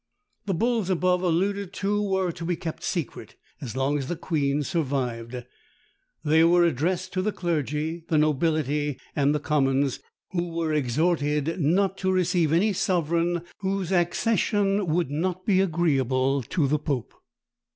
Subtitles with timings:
[0.47, 4.63] The bulls above alluded to were to be kept secret as long as the queen
[4.63, 5.45] survived.
[6.25, 9.99] They were addressed to the clergy, the nobility, and the commons,
[10.31, 16.67] who were exhorted not to receive any sovereign whose accession would not be agreeable to
[16.67, 17.13] the pope.